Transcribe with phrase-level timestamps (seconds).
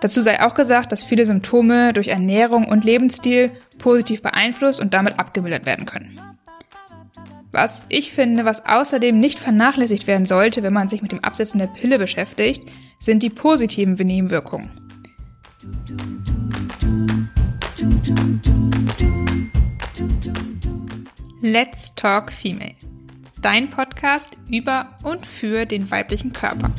[0.00, 5.18] Dazu sei auch gesagt, dass viele Symptome durch Ernährung und Lebensstil positiv beeinflusst und damit
[5.18, 6.18] abgemildert werden können.
[7.52, 11.58] Was ich finde, was außerdem nicht vernachlässigt werden sollte, wenn man sich mit dem Absetzen
[11.58, 12.62] der Pille beschäftigt,
[12.98, 14.70] sind die positiven Nebenwirkungen.
[21.42, 22.89] Let's Talk Female.
[23.42, 26.74] Dein Podcast über und für den weiblichen Körper.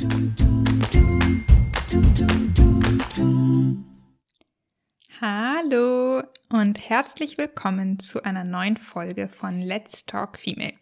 [5.19, 6.21] Hallo
[6.51, 10.73] und herzlich willkommen zu einer neuen Folge von Let's Talk Female.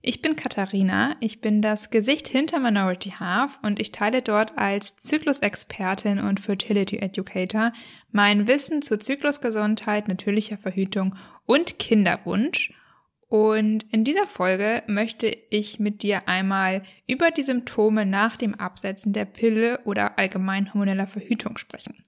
[0.00, 4.94] Ich bin Katharina, ich bin das Gesicht hinter Minority Half und ich teile dort als
[4.94, 7.72] Zyklusexpertin und Fertility Educator
[8.12, 11.16] mein Wissen zur Zyklusgesundheit, natürlicher Verhütung
[11.46, 12.72] und Kinderwunsch.
[13.34, 19.12] Und in dieser Folge möchte ich mit dir einmal über die Symptome nach dem Absetzen
[19.12, 22.04] der Pille oder allgemein hormoneller Verhütung sprechen.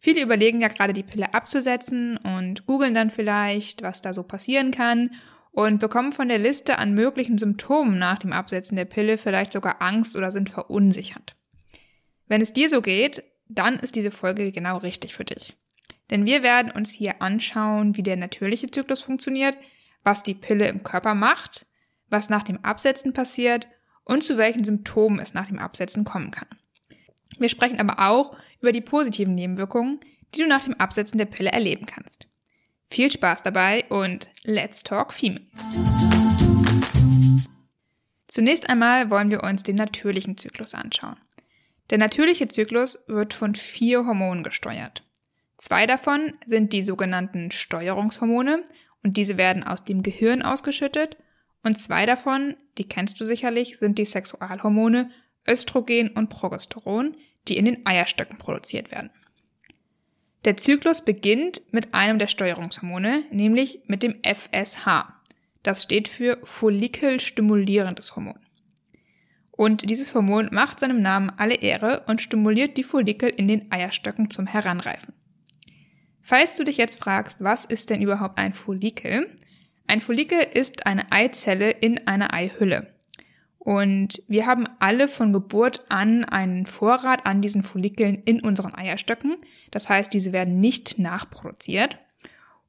[0.00, 4.72] Viele überlegen ja gerade die Pille abzusetzen und googeln dann vielleicht, was da so passieren
[4.72, 5.10] kann
[5.52, 9.80] und bekommen von der Liste an möglichen Symptomen nach dem Absetzen der Pille vielleicht sogar
[9.80, 11.36] Angst oder sind verunsichert.
[12.26, 15.56] Wenn es dir so geht, dann ist diese Folge genau richtig für dich.
[16.10, 19.56] Denn wir werden uns hier anschauen, wie der natürliche Zyklus funktioniert,
[20.06, 21.66] was die Pille im Körper macht,
[22.08, 23.66] was nach dem Absetzen passiert
[24.04, 26.46] und zu welchen Symptomen es nach dem Absetzen kommen kann.
[27.38, 29.98] Wir sprechen aber auch über die positiven Nebenwirkungen,
[30.32, 32.28] die du nach dem Absetzen der Pille erleben kannst.
[32.88, 35.44] Viel Spaß dabei und let's talk Female.
[38.28, 41.16] Zunächst einmal wollen wir uns den natürlichen Zyklus anschauen.
[41.90, 45.02] Der natürliche Zyklus wird von vier Hormonen gesteuert.
[45.58, 48.64] Zwei davon sind die sogenannten Steuerungshormone
[49.06, 51.16] und diese werden aus dem Gehirn ausgeschüttet
[51.62, 55.10] und zwei davon, die kennst du sicherlich, sind die Sexualhormone
[55.46, 59.10] Östrogen und Progesteron, die in den Eierstöcken produziert werden.
[60.44, 65.06] Der Zyklus beginnt mit einem der Steuerungshormone, nämlich mit dem FSH.
[65.62, 68.40] Das steht für Follikelstimulierendes Hormon.
[69.52, 74.30] Und dieses Hormon macht seinem Namen alle Ehre und stimuliert die Follikel in den Eierstöcken
[74.30, 75.14] zum Heranreifen.
[76.28, 79.28] Falls du dich jetzt fragst, was ist denn überhaupt ein Follikel?
[79.86, 82.88] Ein Follikel ist eine Eizelle in einer Eihülle.
[83.60, 89.36] Und wir haben alle von Geburt an einen Vorrat an diesen Follikeln in unseren Eierstöcken.
[89.70, 91.96] Das heißt, diese werden nicht nachproduziert.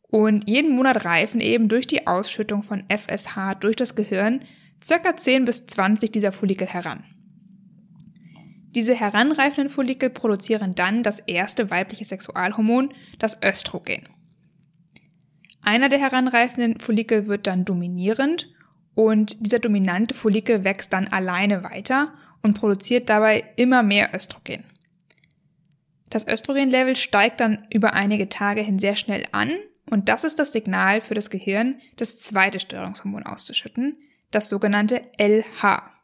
[0.03, 4.41] Und jeden Monat reifen eben durch die Ausschüttung von FSH durch das Gehirn
[4.83, 7.03] circa 10 bis 20 dieser Follikel heran.
[8.77, 14.07] Diese heranreifenden Follikel produzieren dann das erste weibliche Sexualhormon, das Östrogen.
[15.63, 18.53] Einer der heranreifenden Follikel wird dann dominierend
[18.93, 24.63] und dieser dominante Follikel wächst dann alleine weiter und produziert dabei immer mehr Östrogen.
[26.11, 29.49] Das Östrogenlevel steigt dann über einige Tage hin sehr schnell an
[29.89, 33.97] und das ist das Signal für das Gehirn, das zweite Steuerungshormon auszuschütten,
[34.29, 35.96] das sogenannte LH.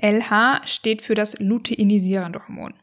[0.00, 2.74] LH steht für das luteinisierende Hormon.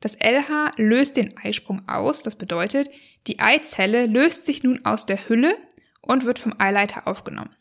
[0.00, 2.88] Das LH löst den Eisprung aus, das bedeutet,
[3.26, 5.54] die Eizelle löst sich nun aus der Hülle
[6.00, 7.54] und wird vom Eileiter aufgenommen.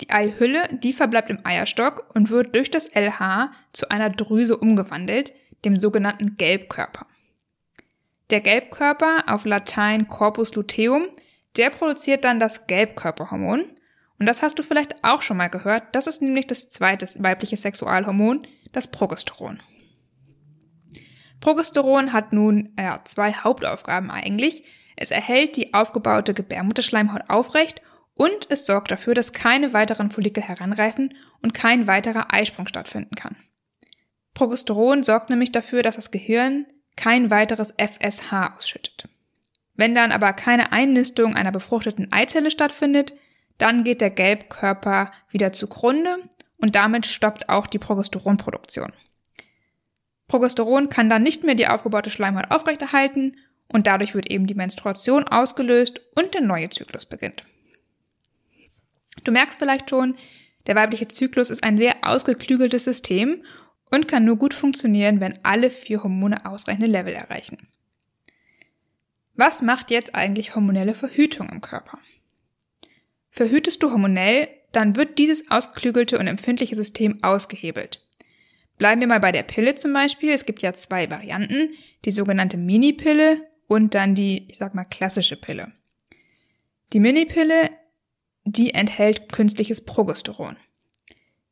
[0.00, 5.32] Die Eihülle, die verbleibt im Eierstock und wird durch das LH zu einer Drüse umgewandelt,
[5.64, 7.06] dem sogenannten Gelbkörper.
[8.30, 11.08] Der Gelbkörper, auf Latein Corpus luteum,
[11.56, 13.64] der produziert dann das Gelbkörperhormon.
[14.18, 15.84] Und das hast du vielleicht auch schon mal gehört.
[15.92, 19.62] Das ist nämlich das zweite weibliche Sexualhormon, das Progesteron.
[21.40, 24.64] Progesteron hat nun ja, zwei Hauptaufgaben eigentlich.
[24.96, 27.80] Es erhält die aufgebaute Gebärmutterschleimhaut aufrecht
[28.14, 33.36] und es sorgt dafür, dass keine weiteren Follikel heranreifen und kein weiterer Eisprung stattfinden kann.
[34.34, 39.08] Progesteron sorgt nämlich dafür, dass das Gehirn kein weiteres FSH ausschüttet.
[39.74, 43.14] Wenn dann aber keine Einnistung einer befruchteten Eizelle stattfindet,
[43.58, 46.16] dann geht der Gelbkörper wieder zugrunde
[46.56, 48.92] und damit stoppt auch die Progesteronproduktion.
[50.28, 53.36] Progesteron kann dann nicht mehr die aufgebaute Schleimhaut aufrechterhalten
[53.68, 57.44] und dadurch wird eben die Menstruation ausgelöst und der neue Zyklus beginnt.
[59.24, 60.16] Du merkst vielleicht schon,
[60.66, 63.42] der weibliche Zyklus ist ein sehr ausgeklügeltes System
[63.90, 67.68] und kann nur gut funktionieren, wenn alle vier Hormone ausreichende Level erreichen.
[69.34, 71.98] Was macht jetzt eigentlich hormonelle Verhütung im Körper?
[73.38, 78.04] Verhütest du hormonell, dann wird dieses ausgeklügelte und empfindliche System ausgehebelt.
[78.78, 80.32] Bleiben wir mal bei der Pille zum Beispiel.
[80.32, 81.70] Es gibt ja zwei Varianten,
[82.04, 85.70] die sogenannte Minipille und dann die, ich sag mal, klassische Pille.
[86.92, 87.70] Die Minipille
[88.44, 90.56] die enthält künstliches Progesteron.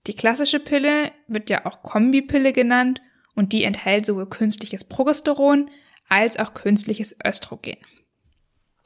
[0.09, 3.01] Die klassische Pille wird ja auch Kombipille genannt
[3.37, 5.71] und die enthält sowohl künstliches Progesteron
[6.09, 7.77] als auch künstliches Östrogen.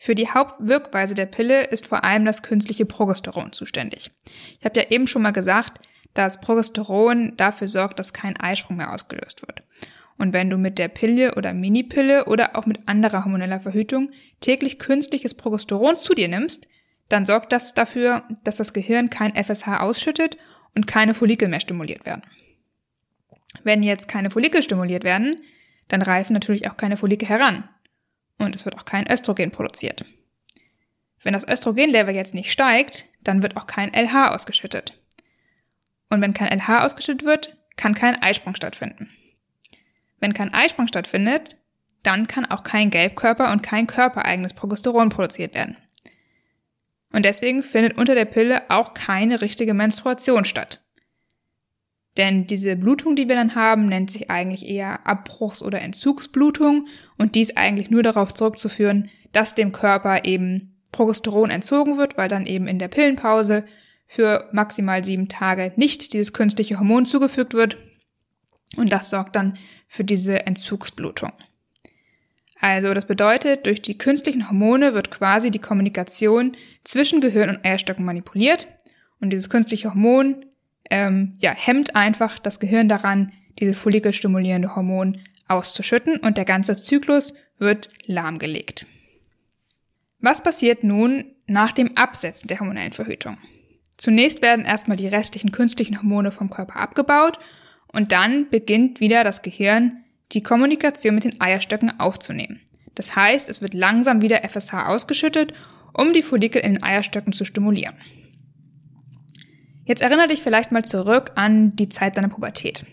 [0.02, 4.10] Für die Hauptwirkweise der Pille ist vor allem das künstliche Progesteron zuständig.
[4.58, 8.94] Ich habe ja eben schon mal gesagt, dass Progesteron dafür sorgt, dass kein Eisprung mehr
[8.94, 9.62] ausgelöst wird.
[10.16, 14.10] Und wenn du mit der Pille oder Minipille oder auch mit anderer hormoneller Verhütung
[14.40, 16.66] täglich künstliches Progesteron zu dir nimmst,
[17.10, 20.38] dann sorgt das dafür, dass das Gehirn kein FSH ausschüttet
[20.74, 22.22] und keine Follikel mehr stimuliert werden.
[23.64, 25.42] Wenn jetzt keine Follikel stimuliert werden,
[25.88, 27.68] dann reifen natürlich auch keine Follikel heran
[28.44, 30.04] und es wird auch kein Östrogen produziert.
[31.22, 34.98] Wenn das Östrogenlevel jetzt nicht steigt, dann wird auch kein LH ausgeschüttet.
[36.08, 39.10] Und wenn kein LH ausgeschüttet wird, kann kein Eisprung stattfinden.
[40.18, 41.56] Wenn kein Eisprung stattfindet,
[42.02, 45.76] dann kann auch kein Gelbkörper und kein körpereigenes Progesteron produziert werden.
[47.12, 50.80] Und deswegen findet unter der Pille auch keine richtige Menstruation statt.
[52.16, 56.86] Denn diese Blutung, die wir dann haben, nennt sich eigentlich eher Abbruchs- oder Entzugsblutung
[57.16, 62.28] und die ist eigentlich nur darauf zurückzuführen, dass dem Körper eben Progesteron entzogen wird, weil
[62.28, 63.64] dann eben in der Pillenpause
[64.06, 67.76] für maximal sieben Tage nicht dieses künstliche Hormon zugefügt wird.
[68.76, 69.56] Und das sorgt dann
[69.86, 71.32] für diese Entzugsblutung.
[72.60, 78.04] Also das bedeutet, durch die künstlichen Hormone wird quasi die Kommunikation zwischen Gehirn und Eierstöcken
[78.04, 78.66] manipuliert
[79.20, 80.44] und dieses künstliche Hormon
[80.90, 87.34] ähm, ja, hemmt einfach das Gehirn daran, dieses follikelstimulierende Hormon auszuschütten und der ganze Zyklus
[87.58, 88.86] wird lahmgelegt.
[90.18, 93.38] Was passiert nun nach dem Absetzen der hormonellen Verhütung?
[93.96, 97.38] Zunächst werden erstmal die restlichen künstlichen Hormone vom Körper abgebaut
[97.92, 102.60] und dann beginnt wieder das Gehirn, die Kommunikation mit den Eierstöcken aufzunehmen.
[102.94, 105.52] Das heißt, es wird langsam wieder FSH ausgeschüttet,
[105.92, 107.94] um die Follikel in den Eierstöcken zu stimulieren.
[109.84, 112.84] Jetzt erinnere dich vielleicht mal zurück an die Zeit deiner Pubertät.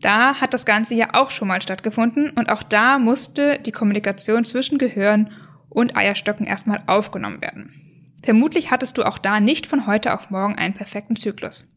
[0.00, 4.44] Da hat das Ganze ja auch schon mal stattgefunden und auch da musste die Kommunikation
[4.44, 5.30] zwischen Gehirn
[5.68, 7.72] und Eierstöcken erstmal aufgenommen werden.
[8.22, 11.72] Vermutlich hattest du auch da nicht von heute auf morgen einen perfekten Zyklus.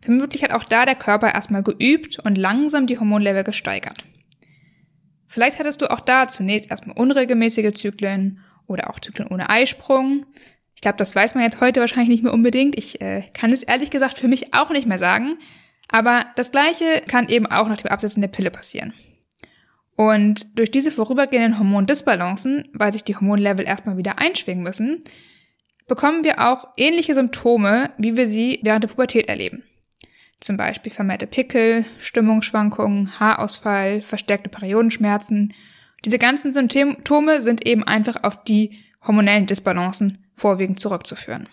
[0.00, 4.04] Vermutlich hat auch da der Körper erstmal geübt und langsam die Hormonlevel gesteigert.
[5.26, 10.26] Vielleicht hattest du auch da zunächst erstmal unregelmäßige Zyklen oder auch Zyklen ohne Eisprung.
[10.74, 12.76] Ich glaube, das weiß man jetzt heute wahrscheinlich nicht mehr unbedingt.
[12.76, 15.38] Ich äh, kann es ehrlich gesagt für mich auch nicht mehr sagen.
[15.88, 18.92] Aber das Gleiche kann eben auch nach dem Absetzen der Pille passieren.
[19.96, 25.04] Und durch diese vorübergehenden Hormondisbalancen, weil sich die Hormonlevel erstmal wieder einschwingen müssen,
[25.86, 29.62] bekommen wir auch ähnliche Symptome, wie wir sie während der Pubertät erleben.
[30.40, 35.54] Zum Beispiel vermehrte Pickel, Stimmungsschwankungen, Haarausfall, verstärkte Periodenschmerzen.
[36.04, 41.48] Diese ganzen Symptome sind eben einfach auf die hormonellen Disbalancen vorwiegend zurückzuführen.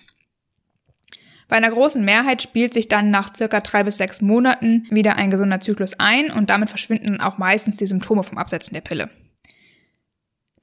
[1.48, 5.30] Bei einer großen Mehrheit spielt sich dann nach circa drei bis sechs Monaten wieder ein
[5.30, 9.10] gesunder Zyklus ein und damit verschwinden auch meistens die Symptome vom Absetzen der Pille.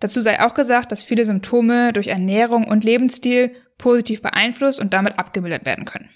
[0.00, 5.18] Dazu sei auch gesagt, dass viele Symptome durch Ernährung und Lebensstil positiv beeinflusst und damit
[5.18, 6.08] abgemildert werden können.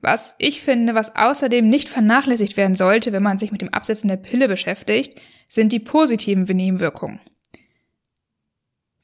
[0.00, 4.08] Was ich finde, was außerdem nicht vernachlässigt werden sollte, wenn man sich mit dem Absetzen
[4.08, 7.20] der Pille beschäftigt, sind die positiven Nebenwirkungen.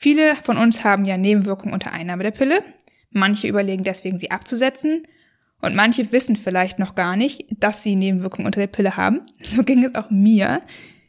[0.05, 2.63] Viele von uns haben ja Nebenwirkungen unter Einnahme der Pille.
[3.11, 5.05] Manche überlegen deswegen, sie abzusetzen.
[5.63, 9.23] Und manche wissen vielleicht noch gar nicht, dass sie Nebenwirkungen unter der Pille haben.
[9.41, 10.61] So ging es auch mir.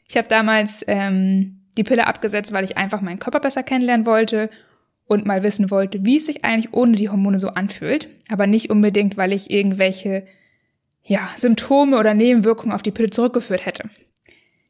[0.08, 4.50] Ich habe damals ähm, die Pille abgesetzt, weil ich einfach meinen Körper besser kennenlernen wollte
[5.08, 8.08] und mal wissen wollte, wie es sich eigentlich ohne die Hormone so anfühlt.
[8.30, 10.26] Aber nicht unbedingt, weil ich irgendwelche
[11.04, 13.90] ja, Symptome oder Nebenwirkungen auf die Pille zurückgeführt hätte.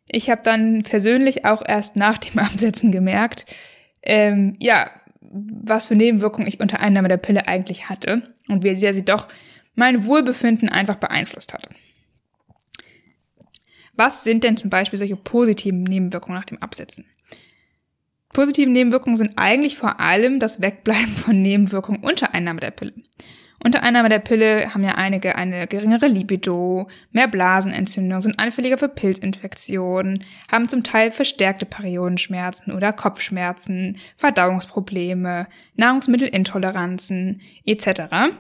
[0.08, 3.46] Ich habe dann persönlich auch erst nach dem Absetzen gemerkt,
[4.06, 4.90] ähm, ja,
[5.22, 9.28] was für Nebenwirkungen ich unter Einnahme der Pille eigentlich hatte und wie sehr sie doch
[9.76, 11.70] mein Wohlbefinden einfach beeinflusst hatte.
[13.94, 17.06] Was sind denn zum Beispiel solche positiven Nebenwirkungen nach dem Absetzen?
[18.34, 22.94] Positive Nebenwirkungen sind eigentlich vor allem das Wegbleiben von Nebenwirkungen unter Einnahme der Pille.
[23.64, 28.90] Unter Einnahme der Pille haben ja einige eine geringere Libido, mehr Blasenentzündung, sind anfälliger für
[28.90, 38.36] Pilzinfektionen, haben zum Teil verstärkte Periodenschmerzen oder Kopfschmerzen, Verdauungsprobleme, Nahrungsmittelintoleranzen etc.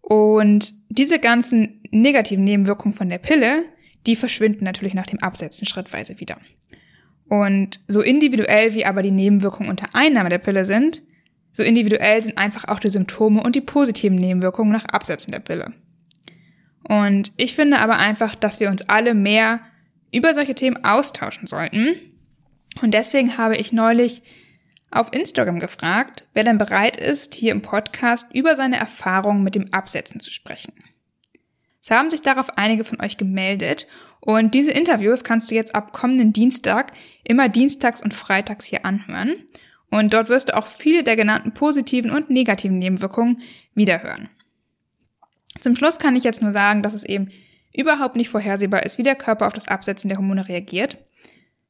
[0.00, 3.64] Und diese ganzen negativen Nebenwirkungen von der Pille,
[4.06, 6.36] die verschwinden natürlich nach dem Absetzen schrittweise wieder.
[7.28, 11.02] Und so individuell wie aber die Nebenwirkungen unter Einnahme der Pille sind,
[11.52, 15.72] so individuell sind einfach auch die Symptome und die positiven Nebenwirkungen nach Absetzen der Pille.
[16.84, 19.60] Und ich finde aber einfach, dass wir uns alle mehr
[20.12, 21.94] über solche Themen austauschen sollten.
[22.82, 24.22] Und deswegen habe ich neulich
[24.90, 29.72] auf Instagram gefragt, wer denn bereit ist, hier im Podcast über seine Erfahrungen mit dem
[29.72, 30.72] Absetzen zu sprechen.
[31.82, 33.86] Es haben sich darauf einige von euch gemeldet
[34.20, 36.92] und diese Interviews kannst du jetzt ab kommenden Dienstag
[37.24, 39.34] immer dienstags und freitags hier anhören.
[39.90, 43.42] Und dort wirst du auch viele der genannten positiven und negativen Nebenwirkungen
[43.74, 44.28] wiederhören.
[45.60, 47.30] Zum Schluss kann ich jetzt nur sagen, dass es eben
[47.74, 50.98] überhaupt nicht vorhersehbar ist, wie der Körper auf das Absetzen der Hormone reagiert.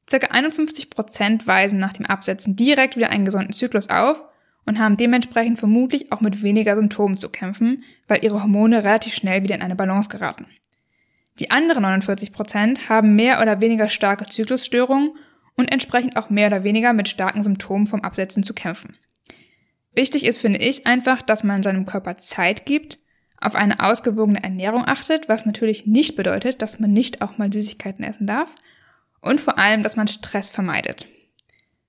[0.08, 4.22] Circa 51 Prozent weisen nach dem Absetzen direkt wieder einen gesunden Zyklus auf
[4.66, 9.42] und haben dementsprechend vermutlich auch mit weniger Symptomen zu kämpfen, weil ihre Hormone relativ schnell
[9.42, 10.46] wieder in eine Balance geraten.
[11.38, 15.12] Die anderen 49 Prozent haben mehr oder weniger starke Zyklusstörungen
[15.60, 18.96] und entsprechend auch mehr oder weniger mit starken Symptomen vom Absetzen zu kämpfen.
[19.94, 22.98] Wichtig ist, finde ich, einfach, dass man seinem Körper Zeit gibt,
[23.40, 28.04] auf eine ausgewogene Ernährung achtet, was natürlich nicht bedeutet, dass man nicht auch mal Süßigkeiten
[28.04, 28.54] essen darf
[29.20, 31.06] und vor allem, dass man Stress vermeidet.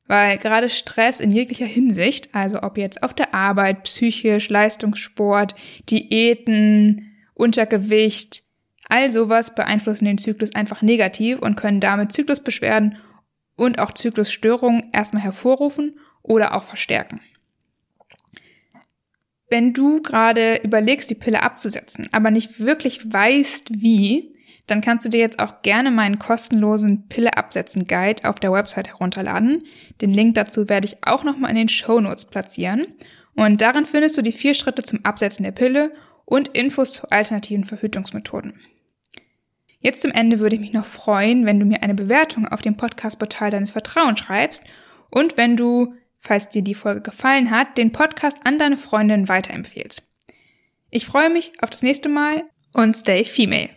[0.08, 5.56] Weil gerade Stress in jeglicher Hinsicht, also ob jetzt auf der Arbeit, psychisch, Leistungssport,
[5.90, 8.44] Diäten, Untergewicht,
[8.90, 12.98] all sowas beeinflussen den Zyklus einfach negativ und können damit Zyklusbeschwerden
[13.55, 17.22] und auch Zyklusstörungen erstmal hervorrufen oder auch verstärken.
[19.50, 24.34] Wenn du gerade überlegst, die Pille abzusetzen, aber nicht wirklich weißt, wie,
[24.65, 28.88] dann kannst du dir jetzt auch gerne meinen kostenlosen Pille absetzen Guide auf der Website
[28.88, 29.65] herunterladen.
[30.00, 32.88] Den Link dazu werde ich auch nochmal in den Show Notes platzieren.
[33.36, 35.91] Und darin findest du die vier Schritte zum Absetzen der Pille
[36.24, 38.53] und Infos zu alternativen Verhütungsmethoden.
[39.83, 42.77] Jetzt zum Ende würde ich mich noch freuen, wenn du mir eine Bewertung auf dem
[42.77, 44.63] Podcast-Portal deines Vertrauens schreibst
[45.09, 50.03] und wenn du, falls dir die Folge gefallen hat, den Podcast an deine Freundin weiterempfehlst.
[50.91, 53.69] Ich freue mich auf das nächste Mal und stay female.